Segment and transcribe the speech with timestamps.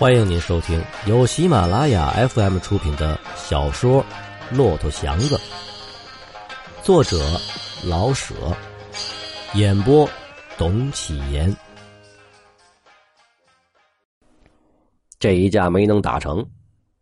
[0.00, 4.02] 欢迎您收听由喜马拉雅 FM 出品的小说
[4.56, 5.36] 《骆驼祥子》，
[6.82, 7.18] 作者
[7.84, 8.34] 老舍，
[9.52, 10.08] 演播
[10.56, 11.54] 董启言。
[15.18, 16.48] 这一架没能打成，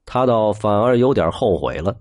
[0.05, 1.97] 他倒反而有点后悔了。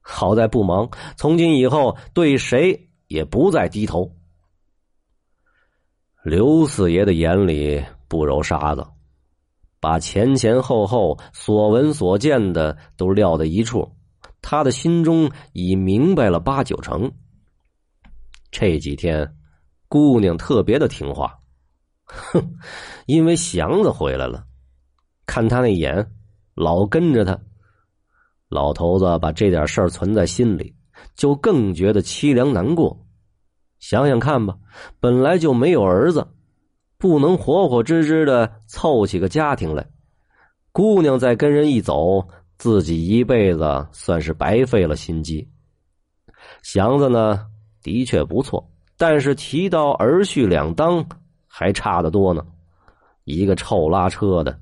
[0.00, 4.10] 好在不忙，从今以后对谁也不再低头。
[6.24, 8.84] 刘四爷的眼里不揉沙子。
[9.84, 13.86] 把前前后后所闻所见的都撂在一处，
[14.40, 17.12] 他的心中已明白了八九成。
[18.50, 19.30] 这几天，
[19.86, 21.38] 姑娘特别的听话，
[22.06, 22.42] 哼，
[23.04, 24.46] 因为祥子回来了，
[25.26, 26.10] 看他那眼，
[26.54, 27.38] 老跟着他。
[28.48, 30.74] 老头子把这点事儿存在心里，
[31.14, 33.06] 就更觉得凄凉难过。
[33.80, 34.56] 想想看吧，
[34.98, 36.26] 本来就没有儿子。
[36.98, 39.86] 不能活活支支的凑起个家庭来，
[40.72, 45.48] 姑娘再跟人一走，自己一辈子算是白费了心机。
[46.62, 47.46] 祥子呢，
[47.82, 51.04] 的确不错，但是提到儿婿两当，
[51.46, 52.44] 还差得多呢。
[53.24, 54.58] 一个臭拉车的，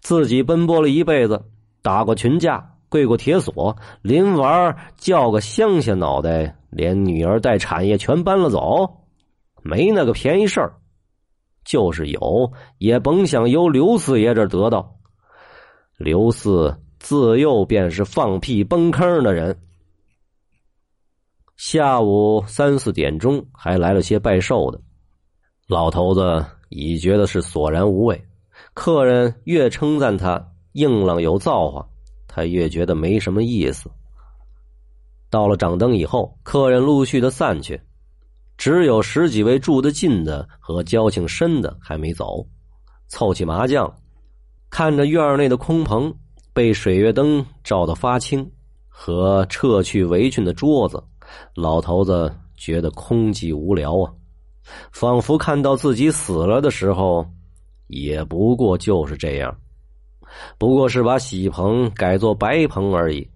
[0.00, 1.42] 自己奔波了一辈子，
[1.82, 9.04] 打过群架，跪过铁锁，临玩叫个乡下脑袋，连女儿带产业全搬了走，
[9.62, 10.74] 没那个便宜事儿。
[11.64, 14.96] 就是有，也甭想由刘四爷这得到。
[15.96, 19.58] 刘四自幼便是放屁崩坑的人。
[21.56, 24.80] 下午三四点钟，还来了些拜寿的，
[25.68, 28.24] 老头子已觉得是索然无味。
[28.74, 31.88] 客人越称赞他硬朗有造化，
[32.26, 33.88] 他越觉得没什么意思。
[35.30, 37.80] 到了掌灯以后，客人陆续的散去。
[38.56, 42.46] 只有十几位住得近的和交情深的还没走，
[43.08, 43.92] 凑起麻将，
[44.70, 46.14] 看着院内的空棚
[46.52, 48.48] 被水月灯照得发青，
[48.88, 51.02] 和撤去围裙的桌子，
[51.54, 54.12] 老头子觉得空寂无聊啊，
[54.92, 57.26] 仿佛看到自己死了的时候，
[57.88, 59.54] 也不过就是这样，
[60.58, 63.28] 不过是把喜棚改做白棚而已。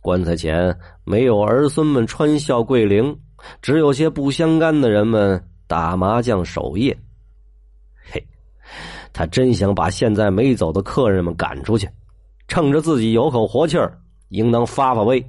[0.00, 3.16] 棺材前没有儿孙们穿孝跪灵。
[3.62, 6.96] 只有些不相干的人们打麻将守夜。
[8.10, 8.24] 嘿，
[9.12, 11.88] 他真想把现在没走的客人们赶出去，
[12.48, 15.24] 趁着自己有口活气儿，应当发发威。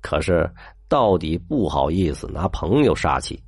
[0.00, 0.48] 可是
[0.88, 3.42] 到底不好意思拿朋友杀气，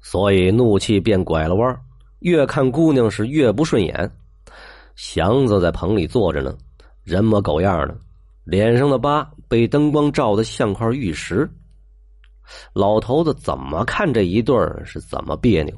[0.00, 1.80] 所以怒气便拐了弯
[2.20, 4.10] 越看姑娘是越不顺眼。
[4.94, 6.56] 祥子在棚里坐着呢，
[7.02, 7.96] 人模狗样的，
[8.44, 11.50] 脸上的疤被灯光照得像块玉石。
[12.72, 15.74] 老头子怎么看这一对儿是怎么别扭。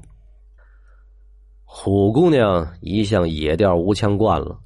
[1.64, 4.58] 虎姑娘一向野调无腔惯了，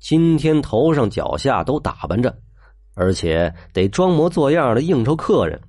[0.00, 2.36] 今天头上脚下都打扮着，
[2.94, 5.60] 而且得装模作样的应酬客人，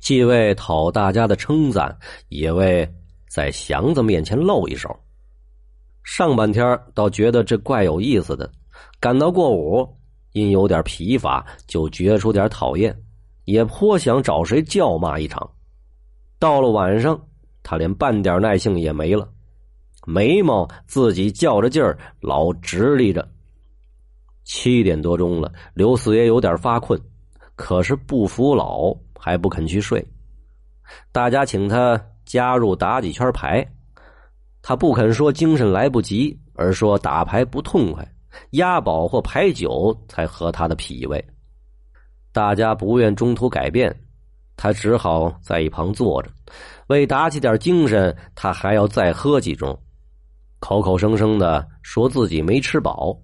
[0.00, 1.96] 既为讨大家的称赞，
[2.28, 2.88] 也为
[3.30, 4.94] 在祥子面前露一手。
[6.02, 8.50] 上半天倒觉得这怪有意思的，
[9.00, 9.88] 赶到过午，
[10.32, 12.96] 因有点疲乏，就觉出点讨厌。
[13.46, 15.50] 也颇想找谁叫骂一场，
[16.38, 17.18] 到了晚上，
[17.62, 19.28] 他连半点耐性也没了，
[20.04, 23.26] 眉毛自己较着劲儿老直立着。
[24.44, 27.00] 七点多钟了，刘四爷有点发困，
[27.54, 30.04] 可是不服老，还不肯去睡。
[31.10, 33.66] 大家请他加入打几圈牌，
[34.60, 38.06] 他不肯说精神来不及，而说打牌不痛快，
[38.50, 41.24] 押宝或牌九才合他的脾胃。
[42.36, 43.98] 大家不愿中途改变，
[44.58, 46.28] 他只好在一旁坐着，
[46.88, 49.74] 为打起点精神，他还要再喝几盅，
[50.58, 53.18] 口口声声的说自己没吃饱，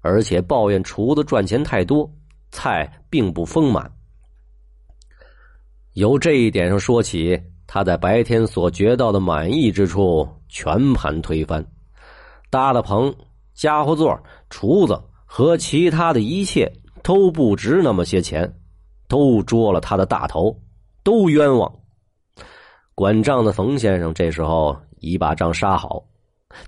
[0.00, 2.10] 而且抱怨厨子赚钱太多，
[2.52, 3.92] 菜并不丰满。
[5.92, 11.62] 由这一点上说起，他在白天所觉到的满意之处全盘推翻，
[12.48, 13.14] 搭的棚、
[13.52, 14.18] 家伙座、
[14.48, 16.72] 厨子和其他的一切。
[17.04, 18.50] 都不值那么些钱，
[19.08, 20.58] 都捉了他的大头，
[21.02, 21.70] 都冤枉。
[22.94, 26.02] 管账的冯先生这时候已把账杀好，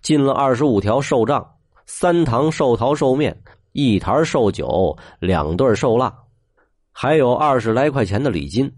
[0.03, 1.55] 进了二十五条寿账：
[1.87, 3.35] 三堂寿桃寿面，
[3.73, 6.15] 一坛寿酒，两对寿蜡，
[6.93, 8.71] 还有二十来块钱的礼金。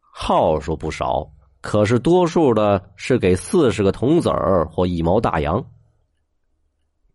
[0.00, 1.30] 号数不少，
[1.60, 5.64] 可是多数的是给四十个铜子儿或一毛大洋。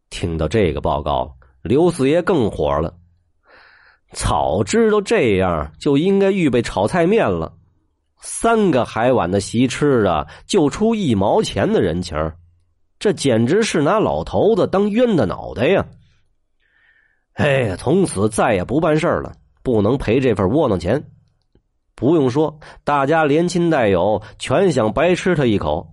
[0.09, 2.97] 听到这个报告，刘四爷更火了。
[4.11, 7.53] 早知道这样，就应该预备炒菜面了。
[8.19, 12.17] 三个海碗的席吃啊，就出一毛钱的人情，
[12.99, 15.85] 这简直是拿老头子当冤的脑袋呀！
[17.33, 21.03] 哎呀，从此再也不办事了，不能赔这份窝囊钱。
[21.93, 25.87] 不用说，大家连亲带友全想白吃他一口。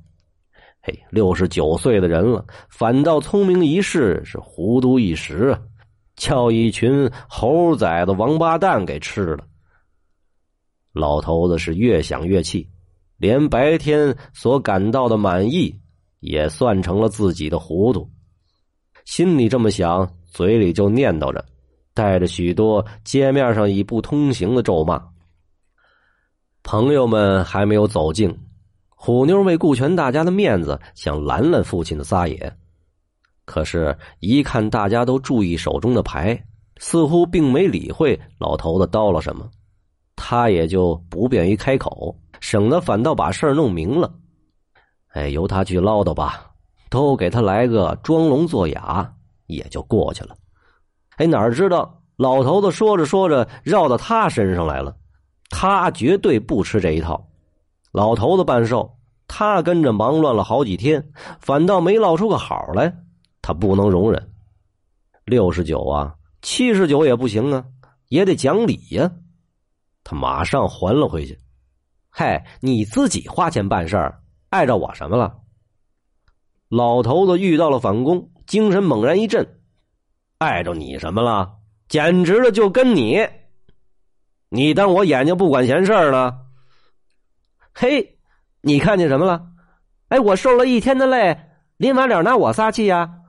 [0.81, 5.61] 嘿，六十九岁的人了，反倒聪明一世，是糊涂一时啊！
[6.17, 9.45] 叫一群猴崽子、王八蛋给吃了。
[10.93, 12.69] 老头子是越想越气，
[13.17, 15.75] 连白天所感到的满意
[16.21, 18.09] 也算成了自己的糊涂。
[19.05, 21.45] 心里这么想，嘴里就念叨着，
[21.93, 25.03] 带着许多街面上已不通行的咒骂。
[26.63, 28.35] 朋友们还没有走近。
[28.89, 32.57] 虎妞为顾全大家的面子，想拦拦父亲的撒野，
[33.45, 36.43] 可是，一看大家都注意手中的牌，
[36.79, 39.49] 似乎并没理会老头子叨唠什么，
[40.17, 44.13] 他也就不便于开口，省得反倒把事儿弄明了。
[45.09, 46.51] 哎，由他去唠叨吧，
[46.89, 49.13] 都给他来个装聋作哑，
[49.47, 50.35] 也就过去了。
[51.17, 54.97] 哎，哪知道老头子说着说着绕到他身上来了，
[55.51, 57.29] 他绝对不吃这一套。
[57.93, 58.91] 老头子办寿，
[59.29, 62.93] 他跟着忙乱了好几天，反倒没落出个好来，
[63.47, 64.33] 他不能容忍。
[65.27, 67.63] 六十九啊，七十九也不行啊，
[68.09, 69.13] 也得讲理呀。
[70.03, 71.39] 他马上还了回去。
[72.09, 74.19] 嗨，你自己花钱办事儿，
[74.49, 75.37] 碍着我什么了？
[76.71, 79.47] 老头子遇到了反攻，精神猛然一振，
[80.39, 81.59] 碍着你什么了？
[81.87, 83.29] 简直了，就跟你，
[84.49, 86.35] 你当我眼睛不管闲事儿呢？
[87.75, 88.19] 嘿，
[88.63, 89.47] 你看见什么了？
[90.09, 91.39] 哎，我受了一天的累，
[91.77, 93.21] 临完了拿我撒气呀？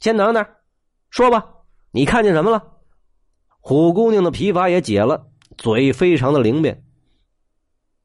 [0.00, 0.46] 先等等，
[1.10, 1.44] 说吧，
[1.90, 2.78] 你看见什么了？
[3.60, 6.84] 虎姑娘的皮乏也解了，嘴非常的灵便。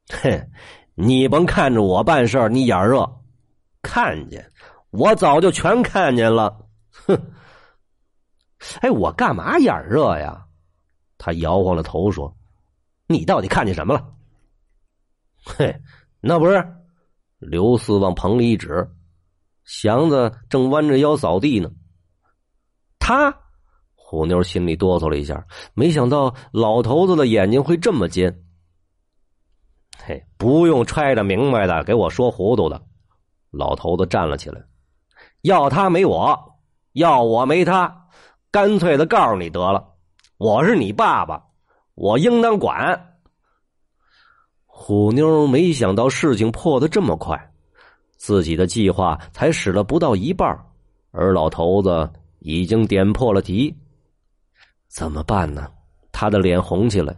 [0.10, 0.50] 哼，
[0.94, 3.22] 你甭看着我办事你眼热，
[3.82, 4.50] 看见
[4.90, 6.66] 我早就全看见了。
[6.90, 7.32] 哼，
[8.82, 10.46] 哎，我干嘛眼热呀？
[11.16, 12.36] 他摇晃了头说
[13.08, 14.12] ：“你到底看见什么了？”
[15.46, 15.80] 嘿，
[16.20, 16.66] 那不是
[17.38, 18.90] 刘四往棚里一指，
[19.64, 21.70] 祥子正弯着腰扫地呢。
[23.06, 23.38] 他
[23.94, 28.34] 虎妞心里哆嗦了一下，没想到老头子的眼睛会这么尖。
[30.02, 32.80] 嘿，不用揣着明白的给我说糊涂的。
[33.50, 34.64] 老头子站了起来，
[35.42, 36.56] 要他没我，
[36.94, 38.06] 要我没他，
[38.50, 39.86] 干脆的告诉你得了，
[40.38, 41.44] 我是你爸爸，
[41.94, 43.18] 我应当管。
[44.64, 47.52] 虎妞没想到事情破的这么快，
[48.16, 50.58] 自己的计划才使了不到一半，
[51.10, 52.10] 而老头子
[52.44, 53.74] 已经点破了题。
[54.86, 55.66] 怎么办呢？
[56.12, 57.16] 他的脸红起来，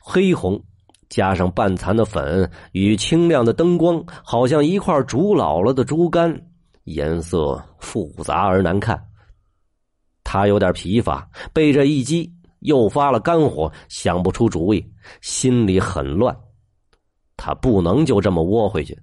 [0.00, 0.62] 黑红，
[1.08, 6.40] 加上半残的粉与清亮的灯光，好像一块煮老了的猪肝，
[6.84, 8.98] 颜色复杂而难看。
[10.22, 14.82] 他有点疲乏，被这一击又发了肝火，想不出主意，
[15.20, 16.34] 心里很乱。
[17.36, 18.96] 他不能就这么窝回去，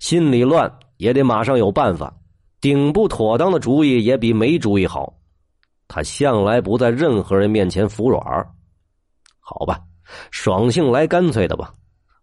[0.00, 2.12] 心里乱也得马上有办法。
[2.62, 5.18] 顶不妥当的主意也比没主意好。
[5.88, 8.22] 他向来不在任何人面前服软
[9.40, 9.80] 好吧，
[10.30, 11.74] 爽性来干脆的吧，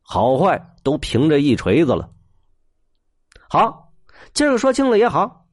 [0.02, 2.10] 好坏都凭着一锤子了。
[3.48, 3.92] 好，
[4.34, 5.46] 今儿个说清了也好，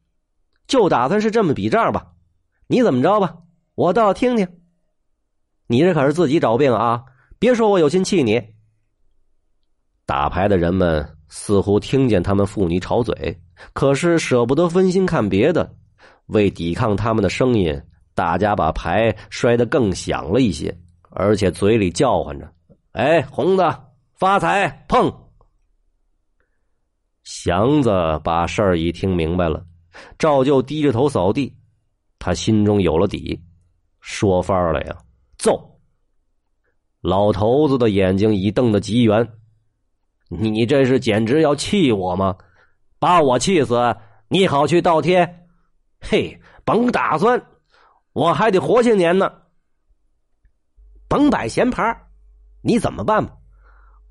[0.66, 2.12] 就打算是这么笔账吧。
[2.69, 3.36] 你怎么着吧，
[3.74, 4.60] 我倒要听听。
[5.66, 7.05] 你这可是自己找病啊！
[7.38, 8.40] 别说我有心气你。
[10.06, 15.75] 打牌的人们似乎听见他们父女吵嘴，可是舍不得分心看别的。
[16.27, 17.81] 为抵抗他们的声音，
[18.15, 20.77] 大家把牌摔得更响了一些，
[21.10, 22.53] 而且嘴里叫唤着
[22.93, 23.84] ：“哎，红的
[24.15, 25.13] 发财碰！”
[27.22, 27.91] 祥子
[28.25, 29.65] 把事儿已听明白了，
[30.19, 31.55] 照旧低着头扫地。
[32.19, 33.41] 他心中有了底，
[34.01, 34.96] 说翻了呀，
[35.39, 35.79] 揍！
[37.03, 39.29] 老头子的眼睛已瞪得极圆。
[40.29, 42.36] 你这是简直要气我吗？
[42.98, 43.96] 把我气死，
[44.29, 45.46] 你好去倒贴？
[46.00, 47.41] 嘿，甭打算，
[48.12, 49.32] 我还得活些年呢。
[51.08, 51.82] 甭摆闲牌，
[52.62, 53.32] 你怎么办吧？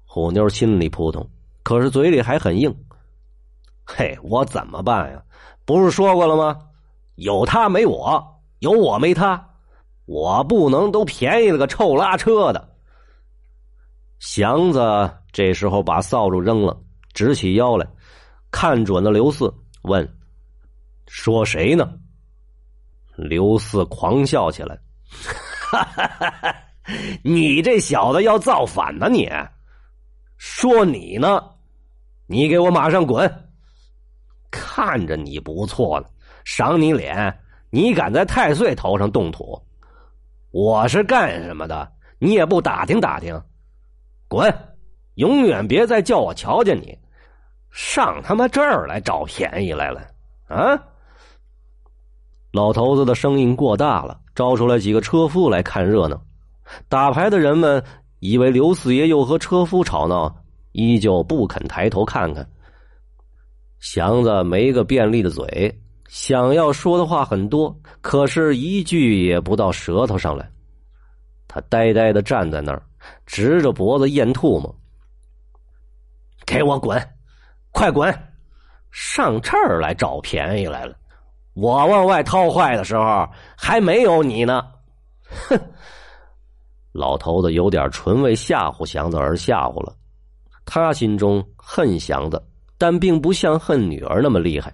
[0.06, 1.30] 虎妞心里扑通，
[1.64, 2.74] 可是嘴里还很硬。
[3.86, 5.22] 嘿，我怎么办呀？
[5.66, 6.60] 不是说过了吗？
[7.16, 8.24] 有他没我，
[8.60, 9.44] 有我没他，
[10.06, 12.76] 我不能都便宜了个臭拉车的。
[14.20, 15.12] 祥子。
[15.32, 17.86] 这时候把扫帚扔了，直起腰来，
[18.56, 20.18] 看准了刘四，问
[21.08, 22.00] ：“说谁呢？”
[23.18, 24.80] 刘四狂笑起来
[25.12, 26.56] ：“哈哈哈哈
[27.22, 29.10] 你这小子要造反呢？
[29.10, 29.30] 你
[30.38, 31.44] 说你呢？
[32.28, 33.30] 你给我马上滚！
[34.50, 36.10] 看着你不错了，
[36.46, 37.38] 赏你脸，
[37.70, 39.62] 你敢在太岁头上动土？
[40.52, 41.92] 我是干什么的？
[42.20, 43.38] 你也不打听打听？
[44.30, 44.50] 滚！
[45.16, 46.98] 永远别再叫我瞧见你，
[47.76, 50.02] 上他妈这儿来找便宜来了
[50.48, 50.82] 啊！
[52.54, 56.20] 老头子的声音过大了，招出来几个车夫来看热闹。
[56.88, 57.84] 打牌的人们
[58.22, 60.34] 以为刘四爷又和车夫吵闹，
[60.72, 62.50] 依旧不肯抬头看看。
[63.82, 65.78] 祥子没个便利的嘴，
[66.08, 70.50] 想要说的话很多，可是一句也不到舌头上来。
[71.46, 72.82] 他呆呆的站在那儿，
[73.26, 74.74] 直着脖子咽唾沫。
[76.46, 76.98] 给我滚！
[77.76, 78.10] 快滚！
[78.90, 80.96] 上这儿来找便宜来了。
[81.56, 83.28] 我往外掏坏的时候
[83.58, 84.66] 还没有你呢，
[85.50, 85.60] 哼！
[86.94, 89.94] 老头子有点纯为吓唬祥子而吓唬了，
[90.64, 92.42] 他心中恨祥子，
[92.78, 94.74] 但并不像恨女儿那么厉害，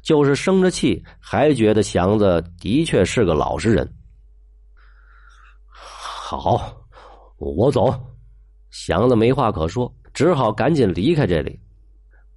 [0.00, 3.86] 就是生着气，还觉得祥子的确是个老实人。
[5.68, 6.74] 好，
[7.36, 7.94] 我走。
[8.70, 11.60] 祥子没话可说，只好赶紧离开这里。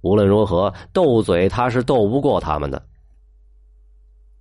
[0.00, 2.80] 无论如何，斗嘴他是斗不过他们的。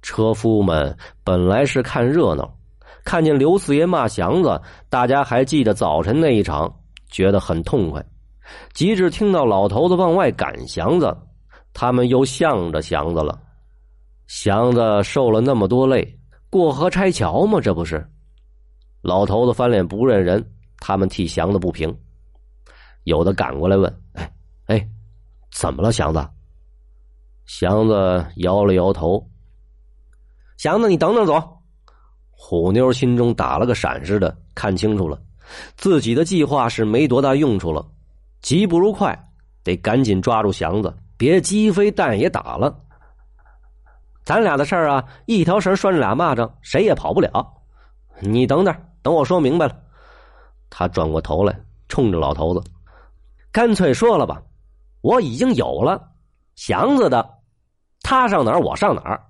[0.01, 2.55] 车夫们本来是看热闹，
[3.03, 6.73] 看见刘四爷骂祥子，大家还记得早晨那一场，
[7.09, 8.03] 觉得很痛快。
[8.73, 11.15] 及至听到老头子往外赶祥子，
[11.73, 13.37] 他们又向着祥子了。
[14.27, 16.17] 祥子受了那么多累，
[16.49, 17.59] 过河拆桥吗？
[17.59, 18.07] 这不是？
[19.01, 20.45] 老头子翻脸不认人，
[20.79, 21.93] 他们替祥子不平。
[23.03, 23.93] 有的赶过来问：“，
[25.59, 26.23] 怎么了，祥子？”
[27.47, 29.27] 祥子摇了摇头。
[30.55, 31.41] 祥子，你等等走。
[32.29, 35.19] 虎妞心中打了个闪似的，看清楚了，
[35.75, 37.83] 自己的计划是没多大用处了。
[38.39, 39.17] 急不如快，
[39.63, 42.79] 得赶紧抓住祥子，别鸡飞蛋也打了。
[44.23, 47.51] 咱俩的事儿啊，一条绳拴着俩蚂蚱，谁也跑不了。
[48.19, 49.75] 你等等，等我说明白了。
[50.69, 52.61] 他转过头来，冲着老头子，
[53.51, 54.39] 干脆说了吧，
[55.07, 56.11] 我已经有了
[56.55, 57.25] 祥子的，
[58.01, 59.23] 他上哪儿我上哪儿。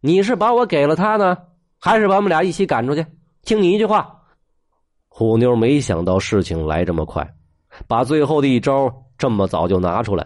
[0.00, 1.36] 你是把我给了他呢，
[1.80, 3.04] 还是把我们俩一起赶出去？
[3.42, 4.16] 听你一句话。
[5.08, 7.28] 虎妞没想到事情来这么快，
[7.88, 8.88] 把最后的一招
[9.18, 10.24] 这么早就拿出来。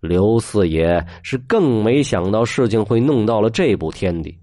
[0.00, 4.38] 刘四爷是更没想到事情会弄到了这步天地，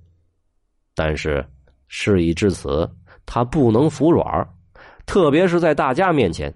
[0.95, 1.47] 但是
[1.87, 2.89] 事已至此，
[3.27, 4.25] 他不能服软
[5.05, 6.51] 特别是在大家面前。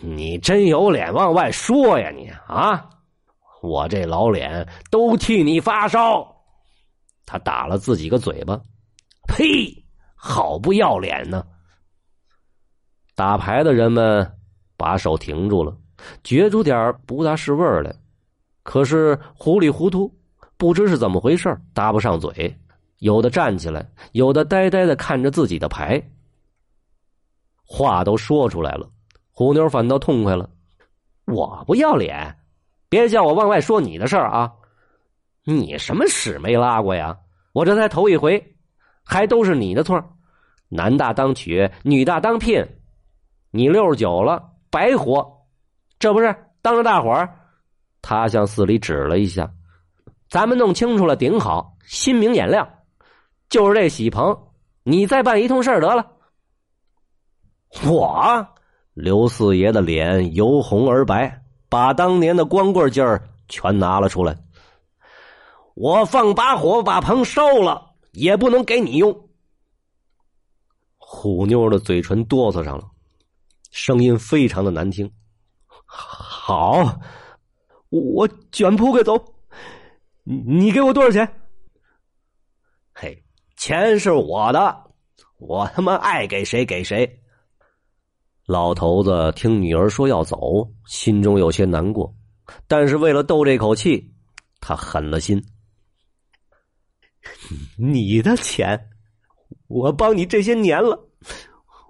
[0.00, 2.88] 你真有脸往外说呀，你啊！
[3.62, 6.26] 我这老脸都替你发烧，
[7.24, 8.60] 他打了自己个嘴巴，
[9.26, 9.84] 呸！
[10.14, 11.44] 好不要脸呢！
[13.14, 14.38] 打牌的人们
[14.76, 15.76] 把手停住了，
[16.22, 17.94] 觉出点不大是味儿来，
[18.62, 20.14] 可是糊里糊涂，
[20.56, 22.54] 不知是怎么回事搭不上嘴。
[22.98, 26.02] 有的站起来，有的呆呆的看着自己的牌。
[27.64, 28.88] 话都说出来了，
[29.38, 30.48] 虎妞反倒痛快了，
[31.26, 32.34] 我不要脸。
[32.88, 34.50] 别叫我往外说你的事儿啊！
[35.44, 37.14] 你什么屎没拉过呀？
[37.52, 38.42] 我这才头一回，
[39.04, 40.02] 还都是你的错。
[40.70, 42.66] 男大当娶，女大当聘，
[43.50, 45.30] 你六十九了，白活。
[45.98, 47.28] 这不是当着大伙儿，
[48.00, 49.52] 他向寺里指了一下。
[50.30, 52.66] 咱们弄清楚了顶好，心明眼亮。
[53.50, 54.34] 就是这喜棚，
[54.82, 56.10] 你再办一通事儿得了。
[57.84, 58.48] 我
[58.96, 61.42] 刘四爷的脸由红而白。
[61.68, 64.36] 把当年的光棍劲儿全拿了出来。
[65.74, 69.28] 我放把火把棚烧了，也不能给你用。
[70.96, 72.88] 虎妞的嘴唇哆嗦上了，
[73.72, 75.12] 声音非常的难听。
[75.84, 77.00] 好，
[77.88, 79.22] 我卷铺盖走。
[80.22, 81.28] 你你给我多少钱？
[82.94, 83.24] 嘿，
[83.56, 84.84] 钱是我的，
[85.38, 87.20] 我他妈爱给谁给谁。
[88.46, 92.14] 老头子听女儿说要走，心中有些难过，
[92.68, 94.12] 但是为了斗这口气，
[94.60, 95.42] 他狠了心。
[97.76, 98.88] 你的钱，
[99.66, 100.96] 我帮你这些年了，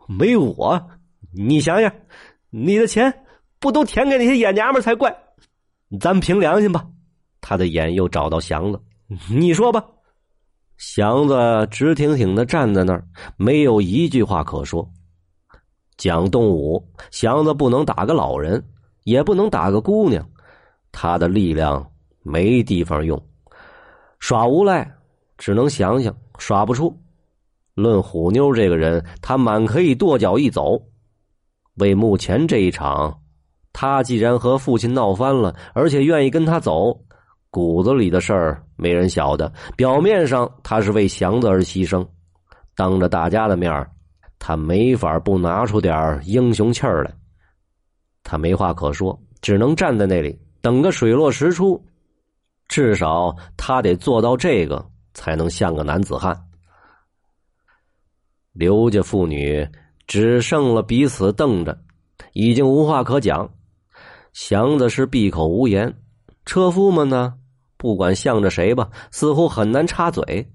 [0.09, 0.83] 没我，
[1.31, 1.93] 你想想，
[2.49, 3.13] 你的钱
[3.59, 5.15] 不都填给那些野娘们才怪。
[6.01, 6.87] 咱凭良心吧，
[7.43, 8.81] 他的眼又找到祥子，
[9.29, 9.85] 你说吧。
[10.79, 14.91] 祥子直挺挺的站在那儿，没有一句话可说。
[15.97, 18.63] 讲动武，祥子不能打个老人，
[19.05, 20.27] 也不能打个姑娘，
[20.93, 21.85] 他的力量
[22.23, 23.21] 没地方用。
[24.19, 24.91] 耍无赖，
[25.39, 26.95] 只能想想，耍不出。
[27.75, 30.81] 论虎妞这个人，他满可以跺脚一走。
[31.75, 33.21] 为目前这一场，
[33.73, 36.99] 他既然和父亲闹翻了，而且愿意跟他走，
[37.51, 39.53] 骨子里的事儿没人晓得。
[39.77, 42.07] 表面上他是为祥子而牺牲，
[42.75, 43.71] 当着大家的面
[44.39, 47.13] 他没法不拿出点英雄气儿来。
[48.23, 51.83] 他没话可说，只能站在那里等个水落石出。
[52.69, 56.37] 至少他得做到这个，才能像个男子汉。
[58.53, 59.69] 刘家父女
[60.07, 61.79] 只剩了彼此瞪着，
[62.33, 63.49] 已经无话可讲。
[64.33, 65.97] 祥子是闭口无言，
[66.45, 67.35] 车夫们呢，
[67.77, 70.51] 不管向着谁吧，似乎很难插嘴。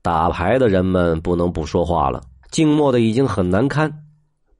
[0.00, 2.22] 打牌的人们不能不说话了，
[2.52, 3.92] 静默的已经很难堪。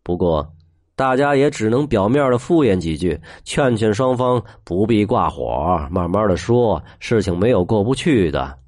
[0.02, 0.52] 不过，
[0.96, 8.58] 大家也只能表面的敷衍几句，劝劝双方不必挂火，慢慢的说，事情没有过不去的。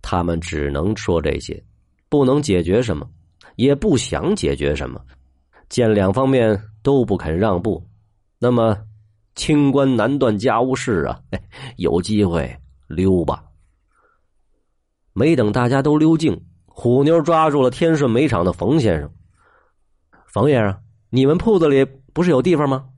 [0.00, 1.62] 他们只能说这些，
[2.08, 3.06] 不能解决什么，
[3.56, 5.00] 也不想解决什么。
[5.68, 7.84] 见两方面都不肯让步。
[8.38, 8.78] 那么，
[9.34, 11.20] 清官难断家务事啊！
[11.76, 13.42] 有机会溜吧。
[15.12, 16.40] 没等大家都溜净，
[16.78, 19.10] 虎妞抓住了天顺煤厂的冯先生。
[20.26, 20.78] 冯先生，
[21.08, 22.90] 你们铺子里不是有地方吗？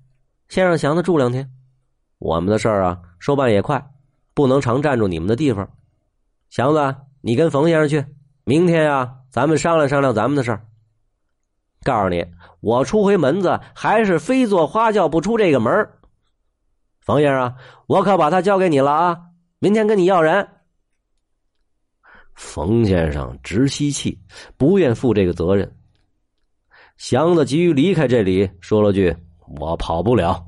[0.49, 1.49] 先让祥子住两天。
[2.19, 3.89] 我们的事儿啊，说办也快，
[4.35, 5.71] 不能常占住你们的地方。
[6.51, 8.05] 祥子，你跟冯先生去。
[8.43, 10.67] 明天呀，咱们商量商量咱们的事儿。
[11.85, 12.27] 告诉你。
[12.59, 15.89] 我出回门子，还是非做花轿不出这个门
[17.01, 17.55] 冯先生，
[17.87, 19.21] 我可把他交给你了啊！
[19.61, 20.49] 明天跟你要人。
[22.39, 24.17] 冯先生直吸气，
[24.57, 25.71] 不愿负这个责任。
[26.97, 29.15] 祥子急于离开这里，说了句
[29.59, 30.47] ：“我跑不了。”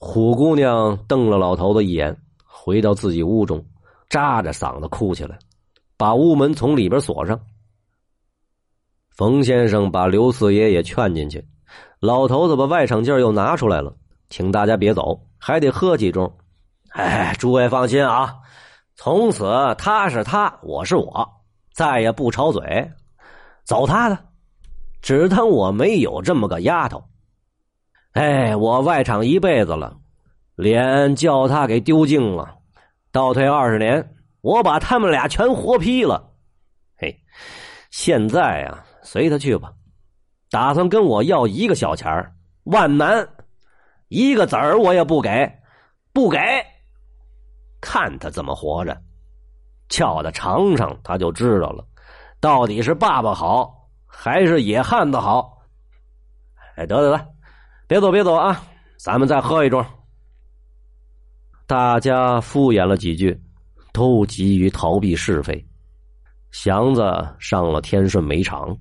[0.00, 3.62] 虎姑娘瞪了老头子一眼，回到自己屋中，
[4.08, 5.38] 扎着嗓子哭起来，
[5.98, 7.38] 把屋门从里边锁上。
[9.10, 11.46] 冯先生把刘四爷也劝进去，
[12.00, 13.94] 老头子把外场劲儿又拿出来了，
[14.30, 16.32] 请大家别走，还得喝几盅。
[16.88, 18.34] 哎，诸位放心啊，
[19.00, 19.44] 从此
[19.78, 21.24] 他是他，我是我，
[21.72, 22.90] 再也不吵嘴，
[23.62, 24.18] 走他的，
[25.00, 27.04] 只当我没有这么个丫头。
[28.14, 29.96] 哎，我外场一辈子了，
[30.56, 32.56] 脸叫他给丢尽了，
[33.12, 36.32] 倒退二十年，我把他们俩全活劈了。
[36.96, 37.16] 嘿，
[37.92, 38.84] 现在啊。
[39.04, 39.72] 随他去吧，
[40.50, 42.34] 打算跟我要一个小钱儿，
[42.64, 43.26] 万难，
[44.08, 45.50] 一个子儿我也不给，
[46.12, 46.38] 不给。
[47.80, 49.00] 看他怎么活着，
[49.88, 51.84] 撬他尝尝，他就知道了，
[52.40, 55.58] 到底是爸爸好，还是野汉子好。
[56.76, 57.26] 哎，得得得，
[57.86, 58.62] 别走别走啊，
[58.98, 59.84] 咱们再喝一盅。
[61.66, 63.40] 大家敷衍了几句，
[63.92, 65.66] 都急于逃避是非。
[66.50, 67.02] 祥子
[67.38, 68.76] 上了天顺煤厂。